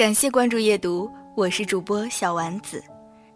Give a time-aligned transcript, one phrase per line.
[0.00, 2.82] 感谢关注夜读，我是主播小丸子。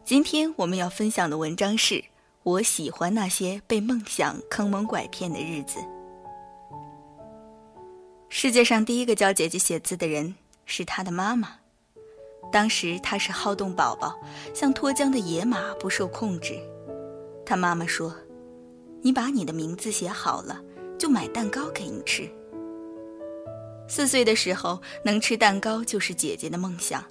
[0.02, 2.02] 今天我们要分享的文章是
[2.42, 5.78] 我喜欢那些被梦想坑蒙拐骗的日子。
[8.30, 11.50] 世界上第一个教姐姐写字的人是她的妈妈。
[12.50, 14.18] 当时她是好动宝宝，
[14.54, 16.58] 像脱缰的野马，不受控制。
[17.44, 18.16] 她妈妈说
[19.04, 20.58] ：“你把你的名字写好了，
[20.98, 22.26] 就买蛋糕给你吃。”
[23.86, 27.04] 四岁的时候，能吃蛋糕就是姐姐的梦想。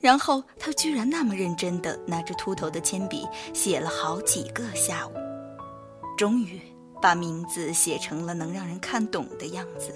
[0.00, 5.12] 然后她居然那么认真地拿着秃头的铅笔写了好几个下午，
[6.16, 6.60] 终于
[7.00, 9.92] 把名字写成了能让人看懂的样子。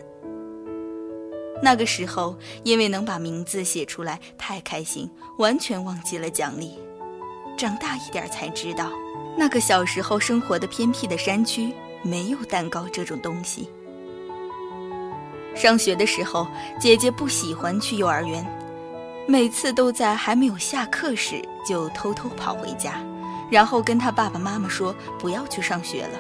[1.63, 6.79] 那个时候，因为能把名字写出来太开心，完全忘记了奖励。
[7.57, 8.93] 长大一点才知道，
[9.39, 13.69] 那个小时候生活的偏僻的山区没有蛋糕这种东西。
[15.57, 16.47] 上学的时候，
[16.79, 18.47] 姐姐不喜欢去幼儿园，
[19.27, 23.01] 每次都在还没有下课时就偷偷跑回家，
[23.51, 26.19] 然后跟她爸爸妈妈说不要去上学了。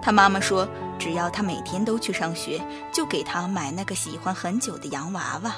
[0.00, 0.66] 她妈妈说，
[0.98, 2.58] 只要她每天都去上学，
[2.90, 5.54] 就给她买那个喜欢很久的洋娃娃。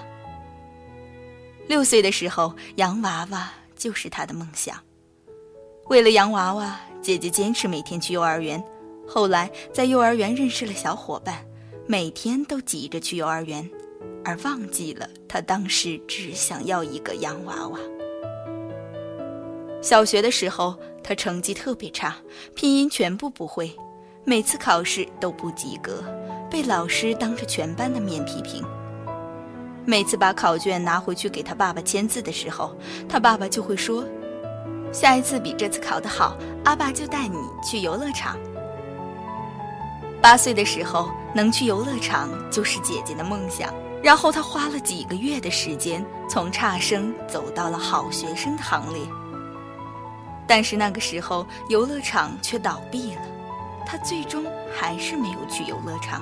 [1.68, 4.76] 六岁的时候，洋娃娃就是她的梦想。
[5.86, 8.62] 为了洋娃娃，姐姐坚持每天去幼儿园，
[9.06, 11.44] 后来在幼儿园认识了小伙伴。
[11.90, 13.66] 每天都急着去幼儿园，
[14.22, 17.78] 而忘记了他当时只想要一个洋娃娃。
[19.80, 22.14] 小学的时候，他成绩特别差，
[22.54, 23.74] 拼音全部不会，
[24.24, 26.04] 每次考试都不及格，
[26.50, 28.62] 被老师当着全班的面批评。
[29.86, 32.76] 每次把考卷拿回去给他爸爸签字的时候，
[33.08, 34.04] 他爸爸就会说
[34.92, 36.36] ：“下一次比这次考得好，
[36.66, 38.38] 阿爸就带你去游乐场。”
[40.20, 49.02] 八岁的时候能去游乐场就是姐姐的梦想，然后她花了几个月的时间从差生走到了好学生的行列。
[50.46, 53.22] 但是那个时候游乐场却倒闭了，
[53.86, 56.20] 她最终还是没有去游乐场。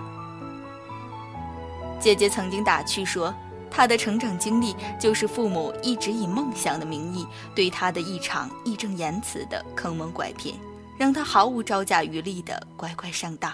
[1.99, 3.35] 姐姐曾经打趣说，
[3.71, 10.55] 她的成长经历就是父母一直以梦想的名义对她的一场义正言辞的坑蒙拐骗，
[10.99, 13.51] 让她毫无招架余力的乖乖上当。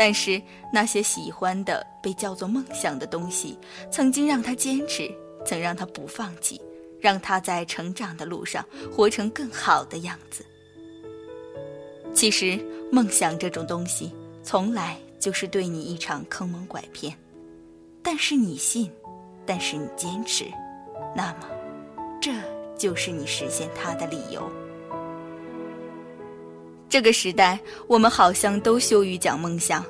[0.00, 0.40] 但是
[0.72, 3.58] 那些喜欢的被叫做梦想的东西，
[3.90, 6.58] 曾经让他坚持，曾让他不放弃，
[6.98, 10.42] 让他在成长的路上活成更好的样子。
[12.14, 12.58] 其实，
[12.90, 14.10] 梦想这种东西，
[14.42, 17.14] 从来就是对你一场坑蒙拐骗。
[18.02, 18.90] 但是你信，
[19.44, 20.46] 但是你坚持，
[21.14, 21.46] 那么，
[22.22, 22.32] 这
[22.74, 24.50] 就是你实现它的理由。
[26.90, 27.56] 这个时代，
[27.86, 29.86] 我们好像都羞于讲梦想，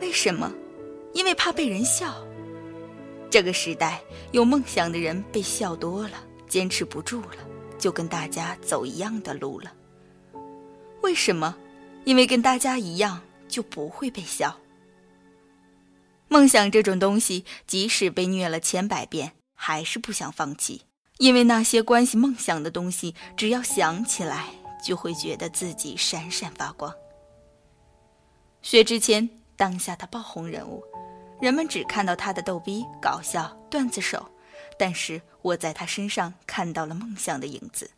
[0.00, 0.54] 为什么？
[1.12, 2.14] 因为怕被人笑。
[3.28, 4.00] 这个时代，
[4.30, 6.12] 有梦想的人被笑多了，
[6.46, 7.38] 坚持不住了，
[7.76, 9.72] 就跟大家走一样的路了。
[11.02, 11.56] 为什么？
[12.04, 14.56] 因为跟大家一样，就不会被笑。
[16.28, 20.82] 梦想这种东西，即使被虐了千百遍，还是不想放弃，
[21.18, 24.50] 因为那些关系梦想的东西，只要想起来。
[24.84, 26.94] 就会觉得自己闪闪发光。
[28.60, 30.84] 薛之谦当下的爆红人物，
[31.40, 34.24] 人们只看到他的逗逼、搞笑、段子手，
[34.78, 37.90] 但是我在他身上看到了梦想的影子。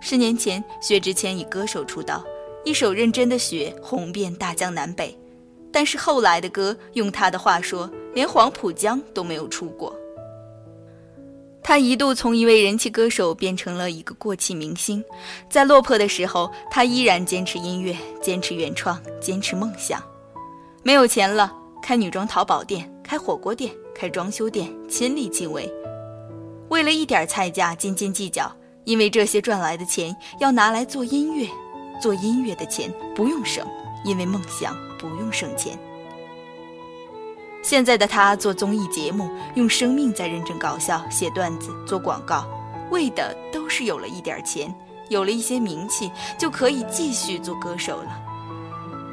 [0.00, 2.24] 十年前，薛之谦以歌手出道，
[2.64, 5.18] 一首《认真的雪》红遍大江南北，
[5.72, 9.94] 但是后来的歌，用他的话说，连黄浦江都没有出过。
[11.66, 15.04] 他一度从一位人气歌手变成了一个过气明星，
[15.50, 20.00] 在落魄的时候，他依然坚持音乐，坚持原创，坚持梦想。
[20.84, 25.68] 没有钱了，开女装淘宝店，开火锅店，开装修店，亲力亲为。
[26.68, 28.48] 为了一点菜价斤斤计较，
[28.84, 31.48] 因为这些赚来的钱要拿来做音乐，
[32.00, 33.66] 做音乐的钱不用省，
[34.04, 35.76] 因为梦想不用省钱。
[37.66, 42.46] 现在的他做综艺节目，用生命在认真搞笑、写段子、做广告，
[42.92, 44.72] 为的都是有了一点钱，
[45.08, 46.08] 有了一些名气，
[46.38, 48.22] 就可以继续做歌手了。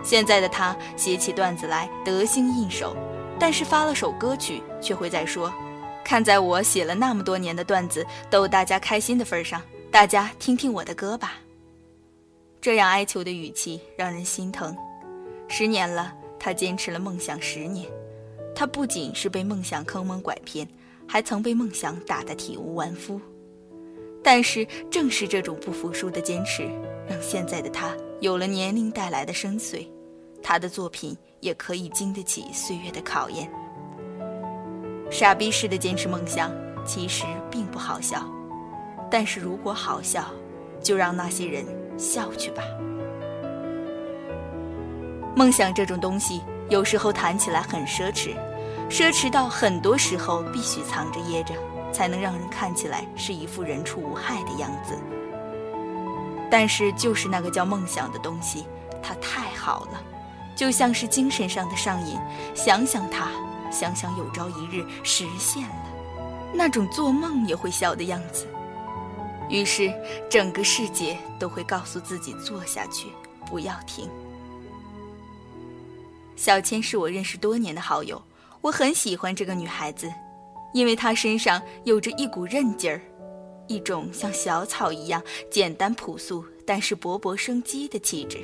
[0.04, 2.96] 现在的他写起段子来得心应手，
[3.40, 5.52] 但是发了首歌曲，却会在说
[6.06, 11.40] ：“看在我写了那么多年的段子逗大家开心的份上，大家听听我的歌吧。”
[12.62, 14.78] 这样哀求的语气让人心疼。
[15.48, 17.90] 十年了，他坚持了梦想十年。
[18.56, 20.68] 他不仅是被梦想坑蒙拐骗，
[21.08, 23.20] 还曾被梦想打得体无完肤。
[24.24, 26.64] 但是，正是这种不服输的坚持，
[27.08, 29.86] 让现在的他有了年龄带来的深邃，
[30.42, 33.52] 他的作品也可以经得起岁月的考验。
[35.12, 36.52] 傻逼似的坚持梦想，
[36.86, 38.26] 其实并不好笑。
[39.12, 40.32] 但是如果好笑，
[40.82, 41.66] 就让那些人
[41.98, 42.64] 笑去吧。
[45.36, 48.36] 梦想这种东西，有时候谈起来很奢侈，
[48.90, 51.54] 奢侈到很多时候必须藏着掖着，
[51.92, 54.98] 才能让人看起来是一副人畜无害的样子。
[56.50, 58.66] 但是，就是那个叫梦想的东西，
[59.02, 60.02] 它太好了，
[60.56, 62.20] 就像是精神上的上瘾。
[62.54, 63.30] 想想它，
[63.72, 65.86] 想想有朝一日实现了，
[66.54, 68.48] 那种做梦也会笑的样子。
[69.50, 69.92] 于是，
[70.30, 73.10] 整个世界都会告诉自己做下去，
[73.48, 74.08] 不要停。
[76.36, 78.22] 小千是我认识多年的好友，
[78.62, 80.12] 我很喜欢这个女孩子，
[80.74, 83.02] 因为她身上有着一股韧劲儿，
[83.68, 85.22] 一种像小草一样
[85.52, 88.40] 简单朴素，但是勃勃生机的气质。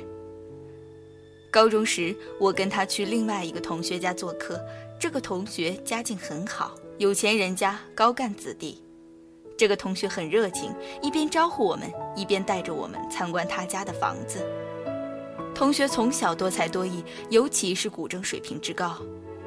[1.50, 4.60] 高中时，我跟她去另外一个同学家做客，
[4.98, 8.82] 这个同学家境很好，有钱人家高干子弟。
[9.58, 10.72] 这个同学很热情，
[11.02, 14.38] 一边招呼我们，一边带着我们参观他家的房子。
[15.60, 18.96] 同学从小多才多艺，尤其是古筝水平之高。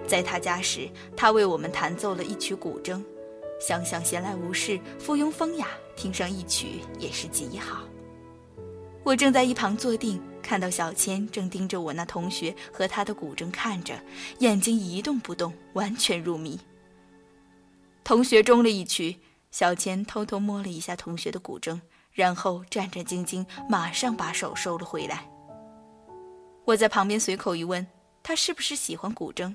[0.05, 0.87] 在他家时，
[1.17, 3.03] 他为我们弹奏了一曲古筝，
[3.59, 7.81] 想想闲来无事，附庸风雅，听上一曲也是极好。
[9.03, 13.99] 我正在一旁坐定，看到小千正盯着我那同学和他的古筝看着，
[14.37, 16.59] 眼睛一动不动，完全入迷。
[18.03, 19.17] 同学终了一曲。
[19.49, 21.81] 小千偷偷摸了一下同学的古筝，
[22.11, 25.27] 然后战战兢兢，马上把手收了回来。
[26.65, 27.85] 我在旁边随口一问，
[28.21, 29.53] 他是不是喜欢古筝？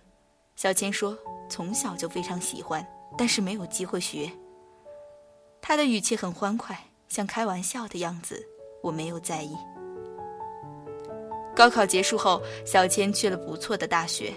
[0.57, 1.17] 小千说
[1.49, 4.31] 从小就非常喜欢，但是没有机会学。
[5.61, 6.79] 他的语气很欢快，
[7.09, 8.47] 像开玩笑的样子，
[8.83, 9.57] 我没有在意。
[11.55, 14.33] 高考结束后，小千去了不错的大学，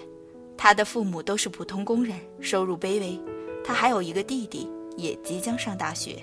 [0.56, 3.20] 他的父母都是普通工人，收入卑微，
[3.64, 4.70] 他还有一个弟弟。
[4.94, 6.22] 也即将上大学。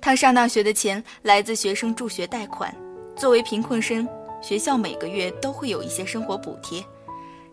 [0.00, 2.72] 他上大学的钱来自学生助学贷款，
[3.20, 4.08] 作为贫困生，
[4.40, 6.82] 学校每个月都会有一些生活补贴，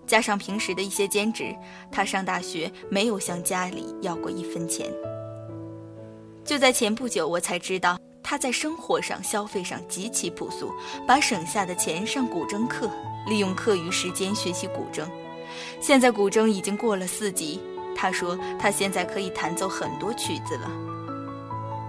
[0.06, 1.54] 加上平时的一些兼职，
[1.92, 4.90] 他上大学没有向家里要过一分钱。
[6.46, 10.72] 就在前不久，我才知道他在生活上消费上极其朴素，
[11.06, 12.90] 把省下的钱上古筝课，
[13.28, 15.06] 利用课余时间学习古筝。
[15.82, 17.60] 现在古筝已经过了四级。
[17.94, 20.72] 他说：“他现在可以弹奏很多曲子了。”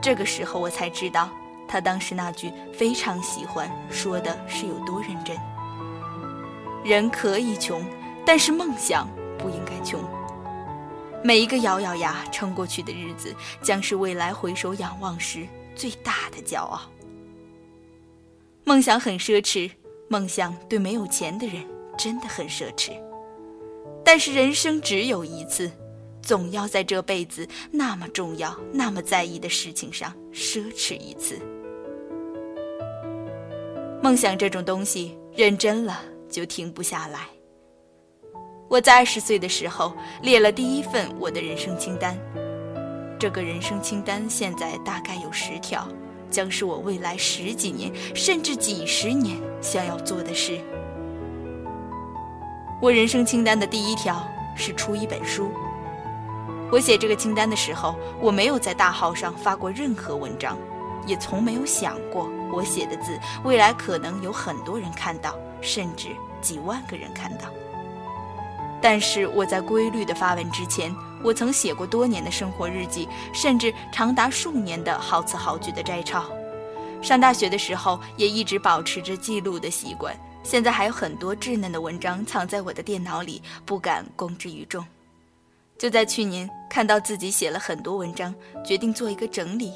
[0.02, 1.30] 这个时候我才知道，
[1.68, 5.36] 他当时那句“非常喜欢”说的是有多认真。
[6.82, 7.84] 人可以穷，
[8.24, 9.06] 但是梦想
[9.38, 10.02] 不应该穷。
[11.22, 16.80] 每一个咬咬牙撑过去的日子，将是未来回首仰望时最大的骄傲。
[18.64, 19.70] 梦想很奢侈，
[20.08, 21.64] 梦想对没有钱的人
[21.96, 22.92] 真的很奢侈。
[24.04, 25.70] 但是人生只有一次。
[26.20, 31.40] 总要在这辈子那么重要、那么在意的事情上奢侈一次。
[34.00, 36.00] 梦想这种东西，认真了
[36.30, 37.20] 就停不下来。
[38.68, 39.92] 我在二十岁的时候
[40.22, 42.16] 列了第一份我的人生清单，
[43.18, 45.88] 这个人生清单现在大概有十条，
[46.30, 50.60] 将是我未来十几年甚至几十年想要做的事。
[52.80, 54.24] 我人生清单的第一条
[54.54, 55.50] 是出一本书。
[56.70, 60.56] 我写这个清单的时候，我没有在大号上发过任何文章，
[61.08, 66.08] 也从没有想过我写的字未来可能有很多人看到，甚至
[66.40, 67.48] 几万个人看到。
[68.80, 76.24] 但是我在规律的发文之前，我曾写过多年的生活日记，甚至长达数年的好词好句的摘抄。
[77.02, 80.14] 上大学的时候，也一直保持着记录的习惯。
[80.44, 84.84] 现在还有很多稚嫩的文章藏在我的电脑里，不敢公之于众。
[85.76, 88.34] 就在去年，看到自己写了很多文章，
[88.64, 89.72] 决定做一个整理，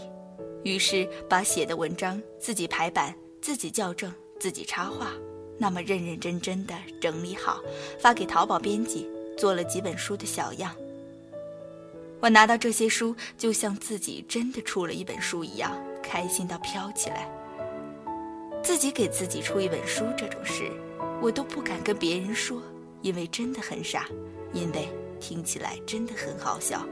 [0.64, 5.12] 于是把写的文章自己排版、自己校正、自己插画，
[5.58, 7.60] 那么认认真真的整理好，
[7.98, 10.74] 发给淘宝编辑，做了几本书的小样。
[12.20, 17.28] 我拿到这些书，就像自己真的出了一本书一样，开心到飘起来。
[18.62, 20.70] 自己给自己出一本书这种事，
[21.20, 22.62] 我都不敢跟别人说，
[23.00, 24.08] 因为真的很傻，
[24.52, 24.88] 因为。
[25.24, 26.84] 听起来真的很好笑，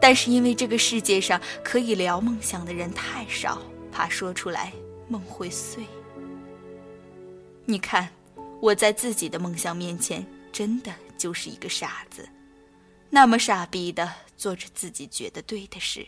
[0.00, 3.60] 但是因为这个世界上可以聊梦想的人太少，
[3.90, 4.72] 怕说出来
[5.08, 5.84] 梦会碎。
[7.64, 8.08] 你看，
[8.60, 12.28] 我在自己的梦想面前，真的就是一个傻子，
[13.08, 16.06] 那么傻逼的做着自己觉得对的事。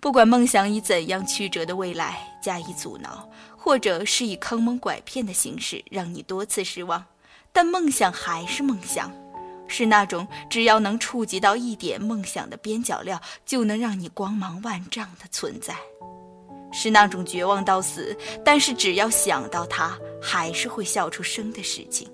[0.00, 7.04] 不管梦想以怎样曲折的未来加以阻挠，或者是以坑蒙拐骗的形式让你多次失望。
[7.52, 9.12] 但梦想还是梦想，
[9.68, 15.76] 是那种只要能触及到一点梦想的边角料，就能让你光芒万丈的存在。
[16.72, 22.06] 是那种绝望到死，但是只要想到它，还是会笑出声的事情。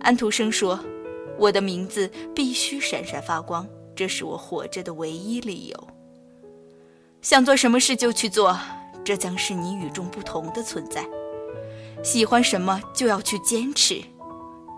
[0.00, 0.78] 安徒生说
[1.38, 5.88] ：“我的名字必须闪闪发光，这是我活着的唯一理由。
[7.20, 8.58] 想做什么事就去做，
[9.04, 11.06] 这将是你与众不同的存在。
[12.02, 14.02] 喜欢什么就要去坚持，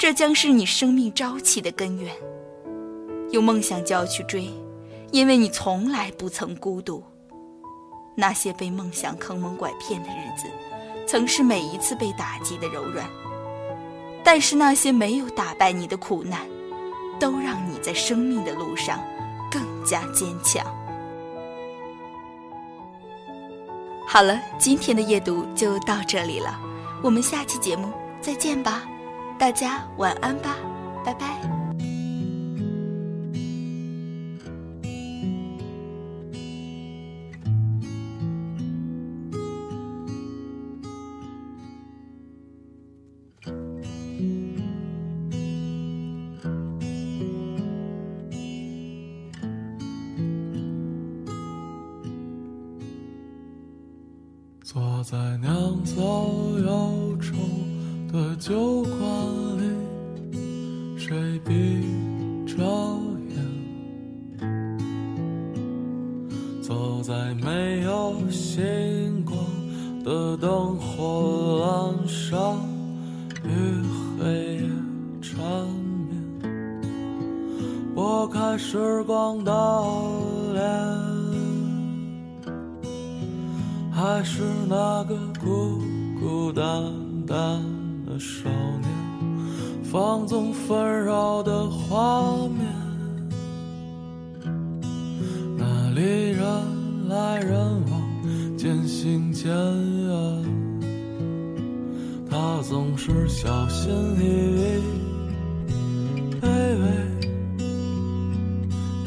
[0.05, 2.15] 这将是你生命朝气的根源。
[3.31, 4.53] 有梦想就要去追，
[5.13, 7.03] 因为你从来不曾孤独。”
[8.15, 10.47] 那些被梦想坑蒙拐骗的日子，
[11.07, 13.07] 曾是每一次被打击的柔软；
[14.23, 16.41] 但是那些没有打败你的苦难，
[17.19, 19.03] 都让你在生命的路上
[19.51, 20.63] 更加坚强。
[24.07, 26.61] 好了，今天的夜读就到这里了，
[27.03, 28.87] 我们下期节目再见吧，
[29.37, 30.57] 大家晚安吧，
[31.05, 31.38] 拜拜。
[54.62, 56.03] 坐在酿造
[56.64, 57.35] 忧愁
[58.14, 58.94] 的酒馆
[59.59, 59.64] 里，
[60.97, 61.83] 谁闭
[62.47, 62.62] 着
[64.38, 64.47] 眼？
[66.62, 69.37] 走在没有星光
[70.04, 72.56] 的灯火阑珊，
[73.42, 73.49] 与
[74.16, 74.71] 黑夜
[75.21, 75.44] 缠
[76.09, 76.14] 绵，
[77.97, 79.50] 拨开时光的
[80.52, 80.62] 脸。
[83.90, 85.80] 还是那个孤
[86.21, 86.92] 孤单
[87.26, 87.61] 单
[88.14, 88.49] 的少
[88.80, 88.88] 年，
[89.83, 92.64] 放纵纷扰的画面，
[95.59, 96.47] 那里人
[97.09, 97.59] 来人
[97.90, 98.00] 往，
[98.56, 100.44] 渐行渐远。
[102.30, 104.23] 他总是小心翼
[104.61, 104.80] 翼，
[106.40, 106.47] 卑
[106.78, 106.87] 微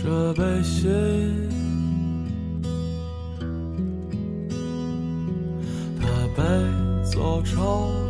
[0.04, 0.90] 这悲喜。
[7.10, 8.07] 惆怅，对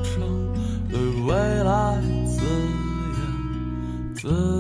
[4.28, 4.57] 言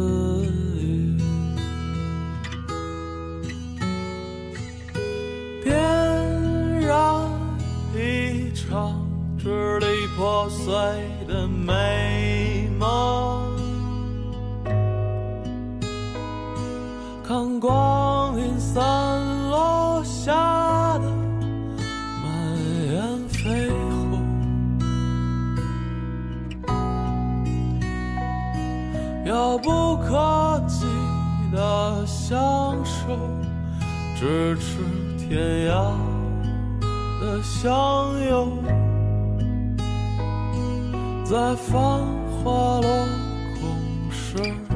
[29.38, 30.84] 遥不可及
[31.51, 33.15] 的相守，
[34.15, 34.79] 咫尺
[35.15, 35.91] 天涯
[37.22, 37.70] 的相
[38.29, 38.58] 拥，
[41.24, 41.77] 在繁
[42.44, 42.89] 华落
[43.60, 44.67] 空时。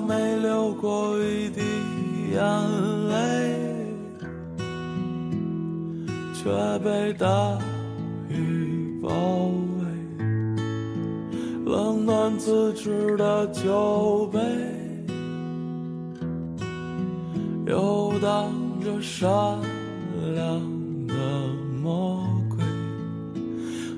[0.00, 1.60] 没流过一滴
[2.32, 2.40] 眼
[3.08, 3.14] 泪。
[6.42, 7.58] 却被大
[8.30, 9.10] 雨包
[9.76, 9.84] 围，
[11.66, 14.40] 冷暖自知的酒杯，
[17.66, 18.50] 游荡
[18.82, 19.28] 着善
[20.34, 21.14] 良的
[21.82, 22.64] 魔鬼。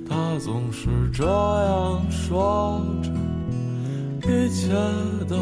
[0.09, 3.09] 他总是这样说着，
[4.29, 4.75] 一切
[5.29, 5.37] 都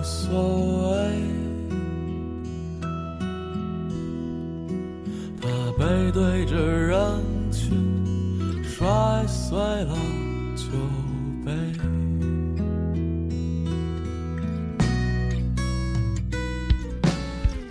[0.00, 0.96] 无所谓，
[5.42, 5.46] 他
[5.78, 9.94] 背对着人群，摔碎了
[10.56, 10.64] 酒
[11.44, 11.52] 杯，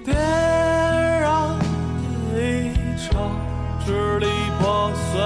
[0.05, 1.57] 点燃
[2.35, 2.37] 一
[3.09, 3.09] 场
[3.83, 4.27] 支离
[4.59, 5.19] 破碎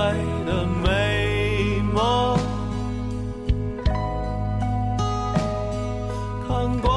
[0.46, 2.38] 的美梦，
[6.48, 6.93] 看过。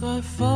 [0.00, 0.49] 在繁华。